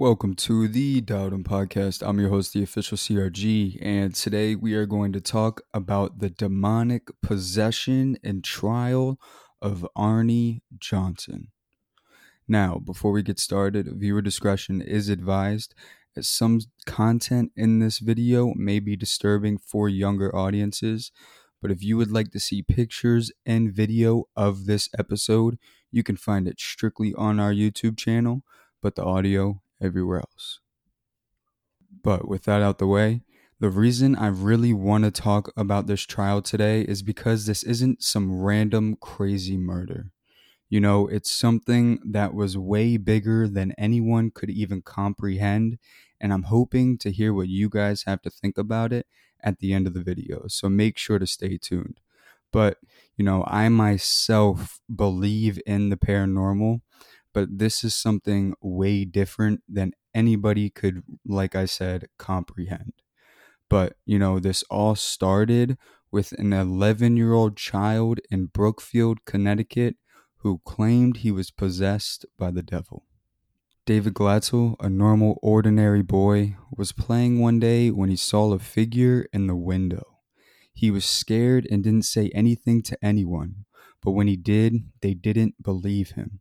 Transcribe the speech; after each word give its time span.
Welcome 0.00 0.34
to 0.36 0.66
the 0.66 1.02
Dowdum 1.02 1.42
Podcast. 1.42 2.02
I'm 2.02 2.18
your 2.18 2.30
host, 2.30 2.54
the 2.54 2.62
official 2.62 2.96
CRG, 2.96 3.76
and 3.82 4.14
today 4.14 4.54
we 4.54 4.72
are 4.72 4.86
going 4.86 5.12
to 5.12 5.20
talk 5.20 5.60
about 5.74 6.20
the 6.20 6.30
demonic 6.30 7.10
possession 7.20 8.16
and 8.24 8.42
trial 8.42 9.20
of 9.60 9.86
Arne 9.94 10.62
Johnson. 10.78 11.48
Now, 12.48 12.78
before 12.78 13.12
we 13.12 13.22
get 13.22 13.38
started, 13.38 13.90
viewer 13.92 14.22
discretion 14.22 14.80
is 14.80 15.10
advised 15.10 15.74
as 16.16 16.26
some 16.26 16.60
content 16.86 17.52
in 17.54 17.80
this 17.80 17.98
video 17.98 18.54
may 18.56 18.78
be 18.78 18.96
disturbing 18.96 19.58
for 19.58 19.86
younger 19.86 20.34
audiences. 20.34 21.12
But 21.60 21.70
if 21.70 21.82
you 21.82 21.98
would 21.98 22.10
like 22.10 22.30
to 22.30 22.40
see 22.40 22.62
pictures 22.62 23.32
and 23.44 23.70
video 23.70 24.24
of 24.34 24.64
this 24.64 24.88
episode, 24.98 25.58
you 25.92 26.02
can 26.02 26.16
find 26.16 26.48
it 26.48 26.58
strictly 26.58 27.12
on 27.18 27.38
our 27.38 27.52
YouTube 27.52 27.98
channel, 27.98 28.44
but 28.80 28.94
the 28.94 29.04
audio 29.04 29.60
everywhere 29.80 30.18
else. 30.18 30.60
But 32.02 32.28
with 32.28 32.44
that 32.44 32.62
out 32.62 32.78
the 32.78 32.86
way, 32.86 33.22
the 33.58 33.70
reason 33.70 34.16
I 34.16 34.28
really 34.28 34.72
want 34.72 35.04
to 35.04 35.10
talk 35.10 35.52
about 35.56 35.86
this 35.86 36.02
trial 36.02 36.40
today 36.40 36.82
is 36.82 37.02
because 37.02 37.44
this 37.44 37.62
isn't 37.62 38.02
some 38.02 38.40
random 38.40 38.96
crazy 39.00 39.58
murder. 39.58 40.12
You 40.70 40.80
know, 40.80 41.08
it's 41.08 41.30
something 41.30 41.98
that 42.04 42.32
was 42.32 42.56
way 42.56 42.96
bigger 42.96 43.48
than 43.48 43.72
anyone 43.76 44.30
could 44.30 44.50
even 44.50 44.82
comprehend, 44.82 45.78
and 46.20 46.32
I'm 46.32 46.44
hoping 46.44 46.96
to 46.98 47.10
hear 47.10 47.34
what 47.34 47.48
you 47.48 47.68
guys 47.68 48.04
have 48.04 48.22
to 48.22 48.30
think 48.30 48.56
about 48.56 48.92
it 48.92 49.06
at 49.42 49.58
the 49.58 49.74
end 49.74 49.86
of 49.86 49.94
the 49.94 50.02
video. 50.02 50.44
So 50.46 50.68
make 50.68 50.96
sure 50.96 51.18
to 51.18 51.26
stay 51.26 51.58
tuned. 51.58 52.00
But, 52.52 52.78
you 53.16 53.24
know, 53.24 53.44
I 53.46 53.68
myself 53.68 54.80
believe 54.94 55.60
in 55.66 55.88
the 55.90 55.96
paranormal, 55.96 56.80
but 57.32 57.58
this 57.58 57.84
is 57.84 57.94
something 57.94 58.54
way 58.60 59.04
different 59.04 59.62
than 59.68 59.92
anybody 60.14 60.70
could, 60.70 61.02
like 61.24 61.54
I 61.54 61.64
said, 61.66 62.06
comprehend. 62.18 62.92
But, 63.68 63.94
you 64.04 64.18
know, 64.18 64.40
this 64.40 64.64
all 64.64 64.96
started 64.96 65.78
with 66.10 66.32
an 66.32 66.52
11 66.52 67.16
year 67.16 67.32
old 67.32 67.56
child 67.56 68.20
in 68.30 68.46
Brookfield, 68.46 69.24
Connecticut, 69.24 69.96
who 70.38 70.60
claimed 70.64 71.18
he 71.18 71.30
was 71.30 71.50
possessed 71.50 72.26
by 72.38 72.50
the 72.50 72.62
devil. 72.62 73.06
David 73.86 74.14
Glatzel, 74.14 74.76
a 74.80 74.88
normal, 74.88 75.38
ordinary 75.42 76.02
boy, 76.02 76.56
was 76.76 76.92
playing 76.92 77.40
one 77.40 77.58
day 77.58 77.90
when 77.90 78.08
he 78.08 78.16
saw 78.16 78.52
a 78.52 78.58
figure 78.58 79.26
in 79.32 79.46
the 79.46 79.56
window. 79.56 80.18
He 80.72 80.90
was 80.90 81.04
scared 81.04 81.66
and 81.70 81.82
didn't 81.82 82.04
say 82.04 82.30
anything 82.34 82.82
to 82.84 82.98
anyone, 83.04 83.64
but 84.02 84.12
when 84.12 84.28
he 84.28 84.36
did, 84.36 84.90
they 85.02 85.14
didn't 85.14 85.62
believe 85.62 86.12
him. 86.12 86.40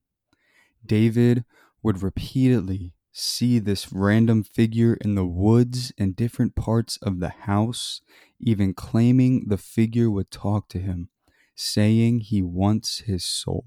David 0.89 1.45
would 1.83 2.01
repeatedly 2.01 2.93
see 3.11 3.59
this 3.59 3.93
random 3.93 4.43
figure 4.43 4.95
in 4.95 5.13
the 5.13 5.25
woods 5.25 5.93
and 5.99 6.15
different 6.15 6.55
parts 6.55 6.97
of 7.03 7.19
the 7.19 7.29
house, 7.29 8.01
even 8.39 8.73
claiming 8.73 9.45
the 9.49 9.57
figure 9.57 10.09
would 10.09 10.31
talk 10.31 10.67
to 10.69 10.79
him, 10.79 11.09
saying 11.55 12.21
he 12.21 12.41
wants 12.41 13.01
his 13.01 13.23
soul. 13.23 13.65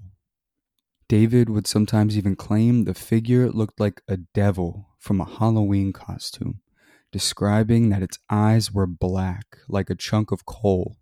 David 1.07 1.49
would 1.49 1.65
sometimes 1.65 2.17
even 2.17 2.35
claim 2.35 2.83
the 2.83 2.93
figure 2.93 3.49
looked 3.49 3.79
like 3.79 4.01
a 4.05 4.17
devil 4.17 4.89
from 4.99 5.21
a 5.21 5.37
Halloween 5.37 5.93
costume, 5.93 6.59
describing 7.13 7.87
that 7.87 8.03
its 8.03 8.19
eyes 8.29 8.73
were 8.73 8.87
black 8.87 9.59
like 9.69 9.89
a 9.89 9.95
chunk 9.95 10.33
of 10.33 10.45
coal 10.45 10.97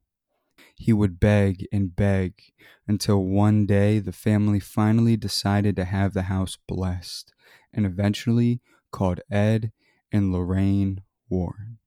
he 0.75 0.93
would 0.93 1.19
beg 1.19 1.67
and 1.71 1.95
beg 1.95 2.41
until 2.87 3.23
one 3.23 3.65
day 3.65 3.99
the 3.99 4.11
family 4.11 4.59
finally 4.59 5.15
decided 5.17 5.75
to 5.75 5.85
have 5.85 6.13
the 6.13 6.23
house 6.23 6.57
blessed 6.67 7.33
and 7.73 7.85
eventually 7.85 8.61
called 8.91 9.21
Ed 9.29 9.71
and 10.11 10.31
Lorraine 10.31 11.01
Warren. 11.29 11.77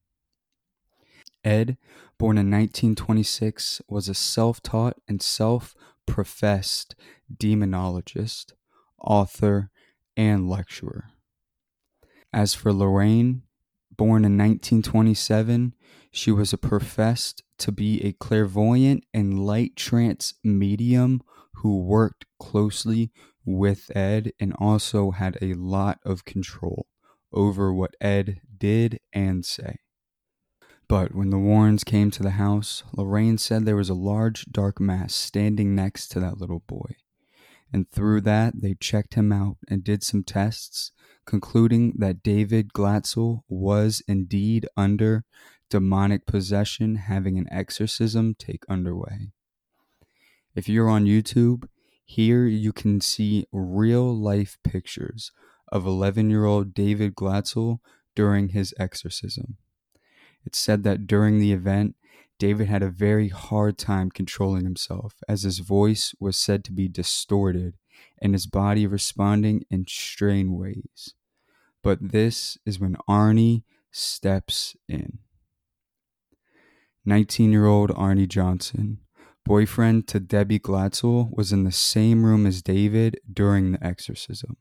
Ed, 1.44 1.77
born 2.18 2.38
in 2.38 2.50
1926, 2.50 3.82
was 3.88 4.08
a 4.08 4.14
self 4.14 4.62
taught 4.62 4.96
and 5.06 5.20
self 5.20 5.74
professed 6.06 6.95
demonologist, 7.34 8.52
author, 8.98 9.70
and 10.16 10.48
lecturer. 10.48 11.11
As 12.33 12.55
for 12.55 12.72
Lorraine, 12.72 13.42
born 13.96 14.24
in 14.24 14.36
1927, 14.38 15.74
she 16.10 16.30
was 16.30 16.52
a 16.52 16.58
professed 16.58 17.42
to 17.58 17.72
be 17.72 18.05
a 18.05 18.12
clairvoyant 18.12 19.05
and 19.12 19.44
light 19.44 19.77
trance 19.77 20.34
medium 20.42 21.22
who 21.56 21.82
worked 21.82 22.27
closely 22.38 23.10
with 23.44 23.90
Ed 23.96 24.33
and 24.40 24.54
also 24.58 25.10
had 25.10 25.38
a 25.40 25.54
lot 25.54 25.98
of 26.04 26.24
control 26.24 26.86
over 27.33 27.72
what 27.72 27.96
Ed 28.00 28.40
did 28.56 29.00
and 29.12 29.44
say. 29.44 29.78
But 30.88 31.14
when 31.14 31.30
the 31.30 31.38
Warrens 31.38 31.84
came 31.84 32.10
to 32.12 32.22
the 32.22 32.33
house, 32.33 32.84
Lorraine 32.92 33.38
said 33.38 33.64
there 33.64 33.77
was 33.77 33.88
a 33.88 33.94
large 33.94 34.46
dark 34.46 34.80
mass 34.80 35.14
standing 35.14 35.74
next 35.74 36.08
to 36.08 36.20
that 36.20 36.38
little 36.38 36.60
boy. 36.60 36.96
And 37.72 37.90
through 37.90 38.20
that, 38.22 38.60
they 38.60 38.74
checked 38.74 39.14
him 39.14 39.33
out 39.33 39.56
and 39.68 39.83
did 39.83 40.02
some 40.02 40.22
tests, 40.22 40.92
concluding 41.24 41.95
that 41.98 42.23
David 42.23 42.73
Glatzel 42.73 43.42
was 43.48 44.02
indeed 44.07 44.67
under 44.77 45.24
demonic 45.70 46.27
possession 46.27 46.96
having 46.96 47.39
an 47.39 47.48
exorcism 47.51 48.35
take 48.35 48.64
underway. 48.68 49.30
If 50.55 50.68
you're 50.68 50.89
on 50.89 51.05
YouTube, 51.05 51.68
here 52.05 52.46
you 52.46 52.73
can 52.73 53.01
see 53.01 53.46
real 53.51 54.14
life 54.17 54.58
pictures 54.63 55.33
of 55.73 55.86
11 55.86 56.30
year 56.30 56.45
old 56.45 56.74
David 56.74 57.14
Glatzel 57.14 57.79
during 58.14 58.51
his 58.51 58.74
exorcism. 58.79 59.57
It's 60.45 60.58
said 60.58 60.84
that 60.84 61.07
during 61.07 61.39
the 61.39 61.52
event, 61.52 61.96
David 62.39 62.68
had 62.68 62.83
a 62.83 62.90
very 62.90 63.29
hard 63.29 63.79
time 63.79 64.11
controlling 64.11 64.64
himself 64.64 65.14
as 65.29 65.42
his 65.42 65.61
voice 65.61 66.14
was 66.20 66.36
said 66.36 66.64
to 66.64 66.73
be 66.73 66.89
distorted 66.89 67.74
and 68.20 68.32
his 68.32 68.46
body 68.46 68.86
responding 68.86 69.64
in 69.70 69.86
strange 69.88 70.50
ways. 70.50 71.14
But 71.82 71.98
this 72.00 72.56
is 72.64 72.80
when 72.80 72.96
Arne 73.06 73.62
steps 73.90 74.76
in. 74.88 75.18
19 77.04 77.52
year 77.52 77.66
old 77.66 77.92
Arne 77.94 78.26
Johnson, 78.26 79.00
boyfriend 79.44 80.08
to 80.08 80.20
Debbie 80.20 80.58
Glatzel, 80.58 81.28
was 81.36 81.52
in 81.52 81.64
the 81.64 81.72
same 81.72 82.24
room 82.24 82.46
as 82.46 82.62
David 82.62 83.20
during 83.30 83.72
the 83.72 83.86
exorcism. 83.86 84.56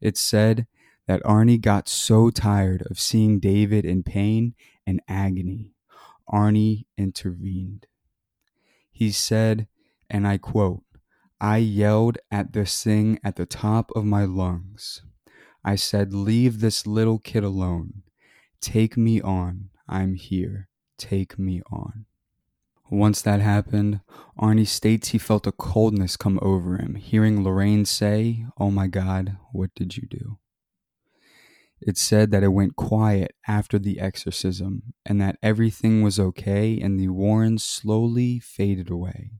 It's 0.00 0.20
said 0.20 0.66
that 1.06 1.24
Arne 1.24 1.58
got 1.58 1.88
so 1.88 2.30
tired 2.30 2.86
of 2.90 3.00
seeing 3.00 3.40
David 3.40 3.86
in 3.86 4.02
pain 4.02 4.54
and 4.86 5.00
agony, 5.08 5.72
Arne 6.28 6.84
intervened. 6.98 7.86
He 8.92 9.10
said, 9.10 9.68
and 10.10 10.26
I 10.26 10.36
quote, 10.36 10.82
I 11.40 11.58
yelled 11.58 12.18
at 12.30 12.52
this 12.52 12.82
thing 12.82 13.20
at 13.22 13.36
the 13.36 13.46
top 13.46 13.90
of 13.94 14.04
my 14.04 14.24
lungs. 14.24 15.02
I 15.64 15.76
said, 15.76 16.12
Leave 16.12 16.60
this 16.60 16.86
little 16.86 17.18
kid 17.18 17.44
alone. 17.44 18.02
Take 18.60 18.96
me 18.96 19.20
on. 19.20 19.70
I'm 19.88 20.14
here. 20.14 20.68
Take 20.98 21.38
Me 21.38 21.62
On. 21.70 22.04
Once 22.90 23.22
that 23.22 23.40
happened, 23.40 24.00
Arne 24.36 24.64
states 24.64 25.08
he 25.08 25.18
felt 25.18 25.46
a 25.46 25.52
coldness 25.52 26.16
come 26.16 26.38
over 26.42 26.76
him, 26.76 26.96
hearing 26.96 27.44
Lorraine 27.44 27.84
say, 27.84 28.46
Oh 28.58 28.70
my 28.70 28.86
God, 28.88 29.36
what 29.52 29.70
did 29.74 29.96
you 29.96 30.06
do? 30.08 30.38
It 31.80 31.96
said 31.96 32.32
that 32.32 32.42
it 32.42 32.48
went 32.48 32.74
quiet 32.74 33.36
after 33.46 33.78
the 33.78 34.00
exorcism 34.00 34.94
and 35.06 35.20
that 35.20 35.38
everything 35.42 36.02
was 36.02 36.18
okay 36.18 36.80
and 36.80 36.98
the 36.98 37.08
Warrens 37.08 37.62
slowly 37.62 38.40
faded 38.40 38.90
away. 38.90 39.30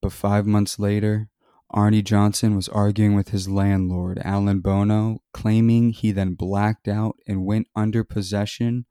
But 0.00 0.12
five 0.12 0.46
months 0.46 0.78
later, 0.78 1.28
Arne 1.70 2.02
Johnson 2.04 2.54
was 2.54 2.68
arguing 2.68 3.14
with 3.14 3.30
his 3.30 3.48
landlord, 3.48 4.20
Alan 4.24 4.60
Bono, 4.60 5.22
claiming 5.32 5.90
he 5.90 6.12
then 6.12 6.34
blacked 6.34 6.88
out 6.88 7.16
and 7.26 7.44
went 7.44 7.66
under 7.74 8.04
possession 8.04 8.86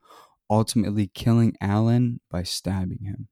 ultimately 0.49 1.07
killing 1.07 1.55
Alan 1.61 2.19
by 2.29 2.43
stabbing 2.43 3.03
him. 3.03 3.27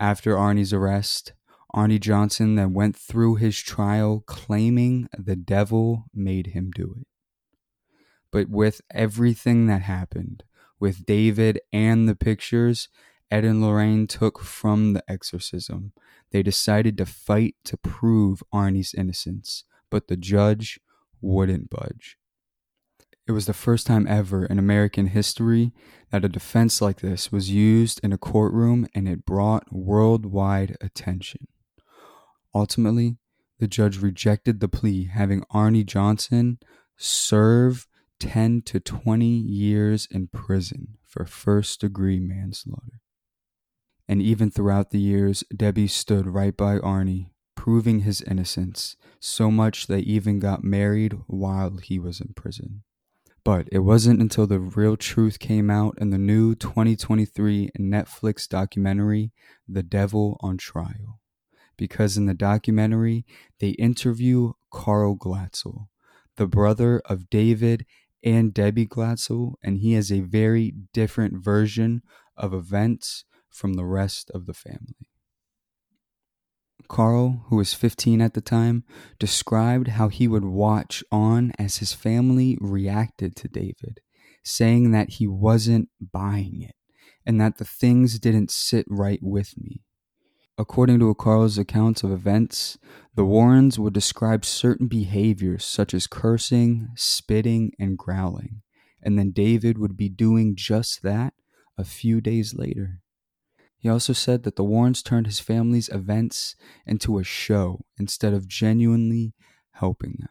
After 0.00 0.36
Arne's 0.36 0.72
arrest, 0.72 1.32
Arne 1.72 1.98
Johnson 1.98 2.56
then 2.56 2.72
went 2.72 2.96
through 2.96 3.36
his 3.36 3.58
trial 3.58 4.22
claiming 4.26 5.08
the 5.16 5.36
devil 5.36 6.04
made 6.12 6.48
him 6.48 6.70
do 6.74 6.94
it. 7.00 7.06
But 8.30 8.48
with 8.48 8.80
everything 8.92 9.66
that 9.66 9.82
happened, 9.82 10.44
with 10.80 11.06
David 11.06 11.60
and 11.72 12.08
the 12.08 12.16
pictures 12.16 12.88
Ed 13.34 13.44
and 13.44 13.60
Lorraine 13.60 14.06
took 14.06 14.38
from 14.38 14.92
the 14.92 15.02
exorcism, 15.10 15.92
they 16.30 16.40
decided 16.40 16.96
to 16.98 17.04
fight 17.04 17.56
to 17.64 17.76
prove 17.76 18.44
Arne's 18.52 18.94
innocence, 18.94 19.64
but 19.90 20.06
the 20.06 20.16
judge 20.16 20.78
wouldn't 21.20 21.68
budge. 21.68 22.16
It 23.26 23.32
was 23.32 23.46
the 23.46 23.52
first 23.52 23.88
time 23.88 24.06
ever 24.06 24.46
in 24.46 24.60
American 24.60 25.08
history 25.08 25.72
that 26.12 26.24
a 26.24 26.28
defense 26.28 26.80
like 26.80 27.00
this 27.00 27.32
was 27.32 27.50
used 27.50 27.98
in 28.04 28.12
a 28.12 28.18
courtroom 28.18 28.86
and 28.94 29.08
it 29.08 29.26
brought 29.26 29.64
worldwide 29.72 30.76
attention. 30.80 31.48
Ultimately, 32.54 33.16
the 33.58 33.66
judge 33.66 34.00
rejected 34.00 34.60
the 34.60 34.68
plea, 34.68 35.06
having 35.12 35.42
Arne 35.50 35.84
Johnson 35.84 36.60
serve 36.96 37.88
10 38.20 38.62
to 38.66 38.78
20 38.78 39.26
years 39.26 40.06
in 40.08 40.28
prison 40.28 40.98
for 41.02 41.24
first 41.24 41.80
degree 41.80 42.20
manslaughter. 42.20 43.00
And 44.08 44.20
even 44.20 44.50
throughout 44.50 44.90
the 44.90 45.00
years, 45.00 45.44
Debbie 45.54 45.88
stood 45.88 46.26
right 46.26 46.56
by 46.56 46.78
Arne, 46.78 47.30
proving 47.54 48.00
his 48.00 48.20
innocence, 48.22 48.96
so 49.18 49.50
much 49.50 49.86
they 49.86 50.00
even 50.00 50.38
got 50.38 50.62
married 50.62 51.14
while 51.26 51.78
he 51.78 51.98
was 51.98 52.20
in 52.20 52.34
prison. 52.34 52.82
But 53.44 53.68
it 53.70 53.80
wasn't 53.80 54.20
until 54.20 54.46
the 54.46 54.58
real 54.58 54.96
truth 54.96 55.38
came 55.38 55.70
out 55.70 55.98
in 55.98 56.10
the 56.10 56.18
new 56.18 56.54
2023 56.54 57.70
Netflix 57.78 58.48
documentary, 58.48 59.32
The 59.68 59.82
Devil 59.82 60.38
on 60.40 60.56
Trial. 60.56 61.20
Because 61.76 62.16
in 62.16 62.26
the 62.26 62.34
documentary, 62.34 63.26
they 63.60 63.70
interview 63.70 64.52
Carl 64.70 65.16
Glatzel, 65.16 65.88
the 66.36 66.46
brother 66.46 67.02
of 67.06 67.28
David 67.28 67.84
and 68.22 68.54
Debbie 68.54 68.86
Glatzel, 68.86 69.54
and 69.62 69.78
he 69.78 69.92
has 69.92 70.10
a 70.10 70.20
very 70.20 70.72
different 70.92 71.42
version 71.44 72.02
of 72.36 72.54
events 72.54 73.24
from 73.54 73.74
the 73.74 73.84
rest 73.84 74.30
of 74.34 74.46
the 74.46 74.52
family. 74.52 75.08
Carl, 76.88 77.44
who 77.48 77.56
was 77.56 77.72
15 77.72 78.20
at 78.20 78.34
the 78.34 78.40
time, 78.40 78.84
described 79.18 79.88
how 79.88 80.08
he 80.08 80.28
would 80.28 80.44
watch 80.44 81.02
on 81.10 81.52
as 81.58 81.78
his 81.78 81.92
family 81.92 82.58
reacted 82.60 83.34
to 83.36 83.48
David, 83.48 84.00
saying 84.42 84.90
that 84.90 85.10
he 85.10 85.26
wasn't 85.26 85.88
buying 86.12 86.60
it 86.60 86.74
and 87.24 87.40
that 87.40 87.56
the 87.56 87.64
things 87.64 88.18
didn't 88.18 88.50
sit 88.50 88.84
right 88.88 89.20
with 89.22 89.54
me. 89.56 89.80
According 90.58 91.00
to 91.00 91.14
Carl's 91.14 91.58
accounts 91.58 92.02
of 92.02 92.12
events, 92.12 92.78
the 93.14 93.24
Warrens 93.24 93.78
would 93.78 93.94
describe 93.94 94.44
certain 94.44 94.86
behaviors 94.86 95.64
such 95.64 95.94
as 95.94 96.06
cursing, 96.06 96.90
spitting, 96.96 97.72
and 97.78 97.96
growling, 97.96 98.62
and 99.02 99.18
then 99.18 99.32
David 99.32 99.78
would 99.78 99.96
be 99.96 100.08
doing 100.08 100.54
just 100.54 101.02
that 101.02 101.34
a 101.76 101.84
few 101.84 102.20
days 102.20 102.54
later. 102.54 103.00
He 103.84 103.90
also 103.90 104.14
said 104.14 104.44
that 104.44 104.56
the 104.56 104.64
Warrens 104.64 105.02
turned 105.02 105.26
his 105.26 105.40
family's 105.40 105.90
events 105.90 106.56
into 106.86 107.18
a 107.18 107.22
show 107.22 107.84
instead 107.98 108.32
of 108.32 108.48
genuinely 108.48 109.34
helping 109.72 110.16
them. 110.20 110.30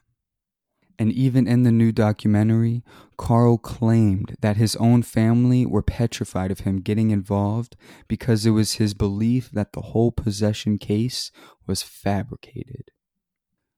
And 0.98 1.12
even 1.12 1.48
in 1.48 1.62
the 1.62 1.72
new 1.72 1.92
documentary, 1.92 2.84
Carl 3.16 3.60
claimed 3.60 4.38
that 4.42 4.58
his 4.58 4.76
own 4.78 5.04
family 5.04 5.68
were 5.68 5.84
petrified 5.84 6.50
of 6.50 6.62
him 6.62 6.82
getting 6.82 7.12
involved 7.12 7.76
because 8.08 8.44
it 8.44 8.52
was 8.52 8.74
his 8.74 8.96
belief 8.96 9.52
that 9.52 9.74
the 9.74 9.82
whole 9.82 10.12
possession 10.12 10.80
case 10.80 11.30
was 11.68 11.84
fabricated. 11.84 12.90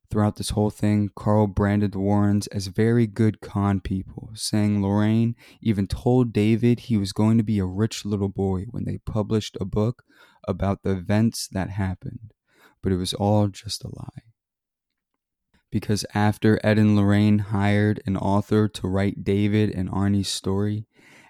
Throughout 0.10 0.36
this 0.36 0.52
whole 0.52 0.70
thing, 0.70 1.10
Carl 1.16 1.48
branded 1.48 1.92
the 1.92 2.00
Warrens 2.00 2.48
as 2.48 2.68
very 2.68 3.08
good 3.08 3.42
con 3.42 3.80
people, 3.80 4.30
saying 4.34 4.82
Lorraine 4.82 5.36
even 5.62 5.88
told 5.88 6.32
David 6.32 6.82
he 6.82 6.98
was 6.98 7.12
going 7.12 7.38
to 7.38 7.44
be 7.44 7.60
a 7.60 7.66
rich 7.66 8.06
little 8.06 8.30
boy 8.30 8.66
when 8.70 8.86
they 8.86 9.00
published 9.00 9.58
a 9.60 9.66
book 9.66 10.04
about 10.48 10.84
the 10.84 10.92
events 10.92 11.48
that 11.52 11.72
happened, 11.72 12.34
but 12.82 12.92
it 12.92 12.98
was 12.98 13.14
all 13.14 13.48
just 13.48 13.84
a 13.84 13.88
lie. 13.88 14.24
Because 15.72 16.06
after 16.14 16.60
Ed 16.64 16.78
and 16.78 16.96
Lorraine 16.96 17.40
hired 17.40 18.02
an 18.06 18.16
author 18.16 18.68
to 18.68 18.88
write 18.88 19.24
David 19.24 19.72
and 19.72 19.90
Arne's 19.90 20.30
story, 20.30 20.88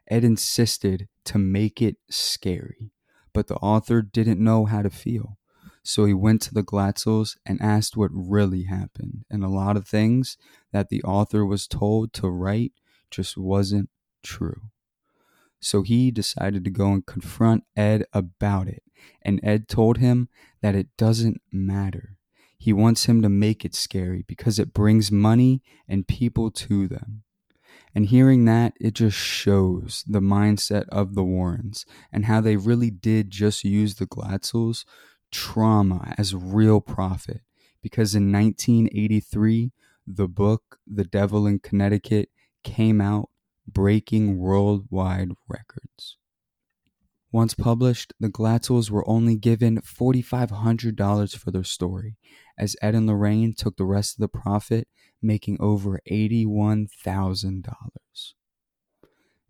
Ed 0.08 0.24
insisted 0.24 1.08
to 1.24 1.40
make 1.40 1.82
it 1.82 1.96
scary, 2.10 2.92
but 3.34 3.48
the 3.48 3.56
author 3.56 4.02
didn't 4.02 4.44
know 4.44 4.66
how 4.66 4.82
to 4.82 4.90
feel. 4.90 5.38
So 5.88 6.06
he 6.06 6.14
went 6.16 6.42
to 6.44 6.54
the 6.54 6.64
Glatzels 6.64 7.38
and 7.46 7.62
asked 7.62 7.96
what 7.96 8.10
really 8.12 8.64
happened. 8.64 9.24
And 9.30 9.44
a 9.44 9.50
lot 9.50 9.78
of 9.78 9.88
things 9.88 10.36
that 10.74 10.90
the 10.90 11.04
author 11.04 11.46
was 11.46 11.68
told 11.68 12.12
to 12.14 12.28
write 12.28 12.74
just 13.12 13.38
wasn't 13.38 13.90
true. 14.24 14.72
So 15.62 15.84
he 15.84 16.10
decided 16.10 16.64
to 16.64 16.72
go 16.72 16.92
and 16.92 17.06
confront 17.06 17.66
Ed 17.76 18.06
about 18.14 18.68
it. 18.68 18.82
And 19.22 19.40
Ed 19.44 19.68
told 19.68 20.00
him 20.00 20.28
that 20.62 20.74
it 20.74 20.88
doesn't 20.98 21.42
matter. 21.52 22.18
He 22.58 22.74
wants 22.74 23.06
him 23.06 23.22
to 23.22 23.30
make 23.30 23.64
it 23.64 23.76
scary 23.76 24.24
because 24.28 24.58
it 24.58 24.74
brings 24.74 25.12
money 25.12 25.62
and 25.88 26.08
people 26.08 26.50
to 26.50 26.88
them. 26.88 27.24
And 27.94 28.08
hearing 28.08 28.46
that, 28.46 28.74
it 28.80 28.96
just 28.96 29.18
shows 29.18 30.04
the 30.08 30.20
mindset 30.20 30.86
of 30.90 31.14
the 31.14 31.24
Warrens 31.24 31.86
and 32.12 32.26
how 32.26 32.42
they 32.42 32.58
really 32.58 32.90
did 32.90 33.30
just 33.30 33.64
use 33.64 33.96
the 33.96 34.08
Glatzels 34.08 34.84
trauma 35.32 36.14
as 36.18 36.36
real 36.36 36.82
profit 36.82 37.42
because 37.82 38.16
in 38.16 38.32
1983, 38.32 39.72
the 40.08 40.28
book 40.28 40.80
The 40.88 41.04
Devil 41.04 41.46
in 41.46 41.60
Connecticut 41.60 42.30
came 42.64 43.00
out, 43.00 43.30
breaking 43.68 44.40
worldwide 44.40 45.34
records. 45.48 46.18
Once 47.32 47.54
published, 47.54 48.14
the 48.20 48.30
Glatzels 48.30 48.90
were 48.90 49.08
only 49.08 49.36
given 49.36 49.82
$4,500 49.82 51.38
for 51.38 51.52
their 51.52 51.64
story, 51.64 52.18
as 52.58 52.76
Ed 52.82 52.96
and 52.96 53.06
Lorraine 53.06 53.54
took 53.54 53.78
the 53.78 53.86
rest 53.86 54.16
of 54.16 54.22
the 54.22 54.30
profit, 54.30 54.88
making 55.22 55.58
over 55.60 56.00
$81,000. 56.10 58.34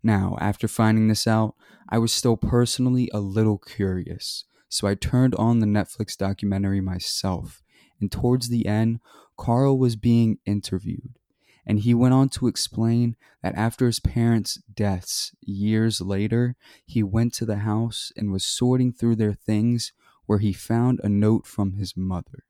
Now, 0.02 0.36
after 0.40 0.68
finding 0.68 1.08
this 1.08 1.26
out, 1.26 1.54
I 1.88 1.96
was 1.98 2.12
still 2.12 2.36
personally 2.36 3.08
a 3.14 3.20
little 3.20 3.56
curious 3.56 4.44
so 4.68 4.86
I 4.86 4.94
turned 4.94 5.34
on 5.36 5.60
the 5.60 5.66
Netflix 5.66 6.16
documentary 6.16 6.80
myself. 6.80 7.62
And 8.00 8.10
towards 8.10 8.48
the 8.48 8.66
end, 8.66 9.00
Carl 9.36 9.78
was 9.78 9.96
being 9.96 10.38
interviewed. 10.44 11.18
And 11.66 11.80
he 11.80 11.94
went 11.94 12.14
on 12.14 12.28
to 12.30 12.46
explain 12.46 13.16
that 13.42 13.54
after 13.56 13.86
his 13.86 13.98
parents' 13.98 14.60
deaths 14.72 15.34
years 15.40 16.00
later, 16.00 16.54
he 16.84 17.02
went 17.02 17.34
to 17.34 17.44
the 17.44 17.58
house 17.58 18.12
and 18.16 18.32
was 18.32 18.44
sorting 18.44 18.92
through 18.92 19.16
their 19.16 19.32
things 19.32 19.92
where 20.26 20.38
he 20.38 20.52
found 20.52 21.00
a 21.02 21.08
note 21.08 21.46
from 21.46 21.72
his 21.72 21.96
mother. 21.96 22.44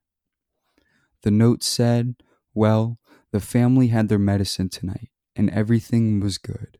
The 1.22 1.30
note 1.30 1.62
said, 1.62 2.16
Well, 2.54 2.98
the 3.32 3.40
family 3.40 3.88
had 3.88 4.08
their 4.08 4.18
medicine 4.18 4.68
tonight, 4.68 5.10
and 5.34 5.50
everything 5.50 6.20
was 6.20 6.38
good. 6.38 6.78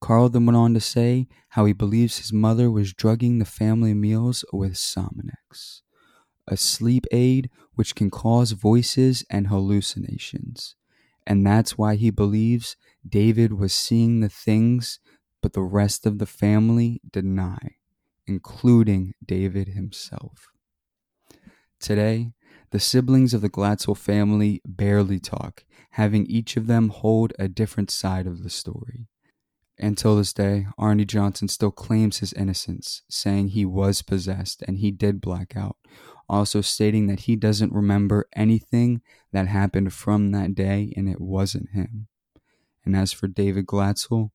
Carl 0.00 0.28
then 0.28 0.46
went 0.46 0.56
on 0.56 0.74
to 0.74 0.80
say 0.80 1.26
how 1.50 1.64
he 1.64 1.72
believes 1.72 2.18
his 2.18 2.32
mother 2.32 2.70
was 2.70 2.92
drugging 2.92 3.38
the 3.38 3.44
family 3.44 3.94
meals 3.94 4.44
with 4.52 4.74
Sominex, 4.74 5.82
a 6.46 6.56
sleep 6.56 7.06
aid 7.10 7.50
which 7.74 7.94
can 7.94 8.10
cause 8.10 8.52
voices 8.52 9.24
and 9.30 9.48
hallucinations. 9.48 10.76
And 11.26 11.46
that's 11.46 11.76
why 11.76 11.96
he 11.96 12.10
believes 12.10 12.76
David 13.08 13.54
was 13.54 13.74
seeing 13.74 14.20
the 14.20 14.28
things, 14.28 15.00
but 15.42 15.54
the 15.54 15.62
rest 15.62 16.06
of 16.06 16.18
the 16.18 16.26
family 16.26 17.00
deny, 17.10 17.76
including 18.26 19.14
David 19.24 19.68
himself. 19.68 20.46
Today, 21.80 22.32
the 22.70 22.80
siblings 22.80 23.34
of 23.34 23.40
the 23.42 23.50
Glatzel 23.50 23.96
family 23.96 24.60
barely 24.64 25.18
talk, 25.18 25.64
having 25.92 26.26
each 26.26 26.56
of 26.56 26.66
them 26.66 26.88
hold 26.88 27.32
a 27.38 27.48
different 27.48 27.90
side 27.90 28.26
of 28.26 28.42
the 28.42 28.50
story. 28.50 29.08
Until 29.78 30.16
this 30.16 30.32
day, 30.32 30.66
Arne 30.78 31.06
Johnson 31.06 31.48
still 31.48 31.70
claims 31.70 32.18
his 32.18 32.32
innocence, 32.32 33.02
saying 33.10 33.48
he 33.48 33.66
was 33.66 34.00
possessed 34.00 34.62
and 34.66 34.78
he 34.78 34.90
did 34.90 35.20
black 35.20 35.54
out, 35.54 35.76
also 36.28 36.62
stating 36.62 37.08
that 37.08 37.20
he 37.20 37.36
doesn't 37.36 37.72
remember 37.72 38.26
anything 38.34 39.02
that 39.32 39.48
happened 39.48 39.92
from 39.92 40.32
that 40.32 40.54
day 40.54 40.92
and 40.96 41.08
it 41.08 41.20
wasn't 41.20 41.70
him. 41.70 42.08
And 42.84 42.96
as 42.96 43.12
for 43.12 43.26
David 43.26 43.66
Glatzel, 43.66 44.30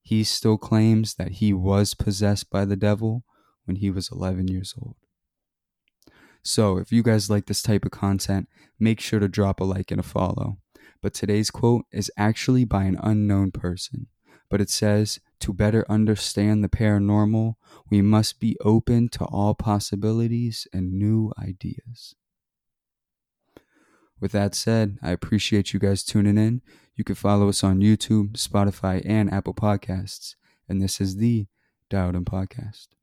he 0.00 0.24
still 0.24 0.56
claims 0.56 1.14
that 1.14 1.32
he 1.32 1.52
was 1.52 1.92
possessed 1.92 2.48
by 2.48 2.64
the 2.64 2.76
devil 2.76 3.24
when 3.66 3.76
he 3.76 3.90
was 3.90 4.10
11 4.10 4.48
years 4.48 4.74
old. 4.80 4.96
So, 6.42 6.78
if 6.78 6.90
you 6.92 7.02
guys 7.02 7.28
like 7.28 7.44
this 7.44 7.60
type 7.60 7.84
of 7.84 7.90
content, 7.90 8.48
make 8.78 9.00
sure 9.00 9.20
to 9.20 9.28
drop 9.28 9.60
a 9.60 9.64
like 9.64 9.90
and 9.90 10.00
a 10.00 10.04
follow. 10.04 10.56
But 11.02 11.12
today's 11.12 11.50
quote 11.50 11.84
is 11.92 12.10
actually 12.16 12.64
by 12.64 12.84
an 12.84 12.98
unknown 13.02 13.50
person 13.50 14.06
but 14.48 14.60
it 14.60 14.70
says 14.70 15.20
to 15.40 15.52
better 15.52 15.84
understand 15.88 16.64
the 16.64 16.68
paranormal, 16.68 17.54
we 17.90 18.02
must 18.02 18.40
be 18.40 18.56
open 18.62 19.08
to 19.10 19.24
all 19.24 19.54
possibilities 19.54 20.66
and 20.72 20.92
new 20.92 21.32
ideas. 21.40 22.14
With 24.20 24.32
that 24.32 24.54
said, 24.54 24.98
I 25.02 25.12
appreciate 25.12 25.72
you 25.72 25.78
guys 25.78 26.02
tuning 26.02 26.38
in. 26.38 26.62
You 26.96 27.04
can 27.04 27.14
follow 27.14 27.48
us 27.48 27.62
on 27.62 27.80
YouTube, 27.80 28.32
Spotify, 28.32 29.00
and 29.04 29.32
Apple 29.32 29.54
Podcasts. 29.54 30.34
And 30.68 30.82
this 30.82 31.00
is 31.00 31.16
the 31.16 31.46
Dowden 31.88 32.24
Podcast. 32.24 32.97